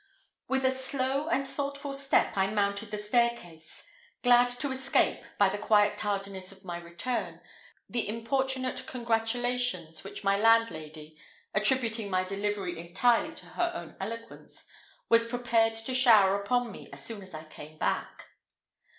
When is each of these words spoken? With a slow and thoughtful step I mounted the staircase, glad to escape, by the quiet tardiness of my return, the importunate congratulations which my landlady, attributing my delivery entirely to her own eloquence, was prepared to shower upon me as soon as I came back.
With 0.47 0.65
a 0.65 0.71
slow 0.73 1.27
and 1.27 1.45
thoughtful 1.47 1.93
step 1.93 2.35
I 2.35 2.47
mounted 2.47 2.89
the 2.89 2.97
staircase, 2.97 3.85
glad 4.23 4.49
to 4.59 4.71
escape, 4.71 5.23
by 5.37 5.47
the 5.47 5.59
quiet 5.59 5.95
tardiness 5.99 6.51
of 6.51 6.65
my 6.65 6.79
return, 6.79 7.39
the 7.87 8.09
importunate 8.09 8.87
congratulations 8.87 10.03
which 10.03 10.23
my 10.23 10.35
landlady, 10.41 11.19
attributing 11.53 12.09
my 12.09 12.23
delivery 12.23 12.79
entirely 12.79 13.35
to 13.35 13.45
her 13.49 13.71
own 13.75 13.95
eloquence, 13.99 14.65
was 15.07 15.27
prepared 15.27 15.75
to 15.75 15.93
shower 15.93 16.41
upon 16.41 16.71
me 16.71 16.89
as 16.91 17.05
soon 17.05 17.21
as 17.21 17.35
I 17.35 17.43
came 17.43 17.77
back. 17.77 18.23